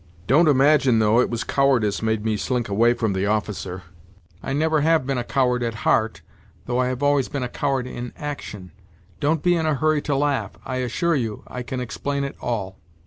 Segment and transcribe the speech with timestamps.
[0.25, 3.83] Don't imagine, though, it was cowardice made me slink away from the officer:
[4.41, 6.21] I never have been a coward at heart,
[6.65, 8.71] though I have always been a coward in action.
[9.19, 12.77] Don't be in a hurry to laugh I assure you I can explain it all.